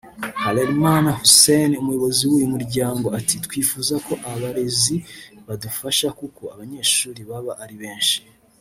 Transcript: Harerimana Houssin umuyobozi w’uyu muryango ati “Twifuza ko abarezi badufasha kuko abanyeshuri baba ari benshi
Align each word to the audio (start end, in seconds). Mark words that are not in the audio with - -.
Harerimana 0.43 1.09
Houssin 1.17 1.71
umuyobozi 1.81 2.21
w’uyu 2.29 2.51
muryango 2.53 3.07
ati 3.19 3.35
“Twifuza 3.45 3.95
ko 4.05 4.13
abarezi 4.31 4.95
badufasha 5.47 6.07
kuko 6.19 6.41
abanyeshuri 6.53 7.21
baba 7.31 7.53
ari 7.65 7.77
benshi 7.83 8.19